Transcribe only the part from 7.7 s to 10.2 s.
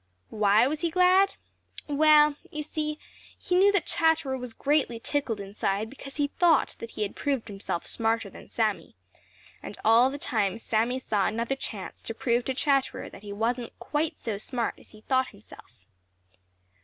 smarter than Sammy, and all the